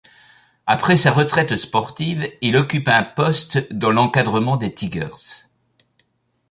[0.65, 5.45] Après sa retraite sportive, il occupe un poste dans l'encadrement des Tigers.